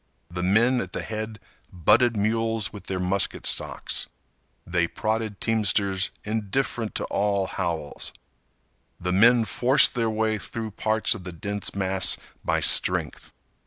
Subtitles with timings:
[0.31, 1.39] The men at the head
[1.71, 4.07] butted mules with their musket stocks.
[4.65, 8.11] They prodded teamsters indifferent to all howls.
[8.99, 13.31] The men forced their way through parts of the dense mass by strength.